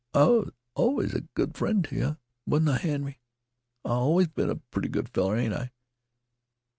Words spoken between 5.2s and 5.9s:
ain't I?